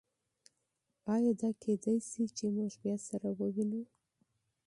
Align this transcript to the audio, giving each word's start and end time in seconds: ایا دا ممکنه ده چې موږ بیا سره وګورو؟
ایا 1.13 1.31
دا 1.41 1.47
ممکنه 1.51 1.75
ده 1.83 2.23
چې 2.37 2.45
موږ 2.55 2.73
بیا 2.81 2.95
سره 3.07 3.27
وګورو؟ 3.39 3.81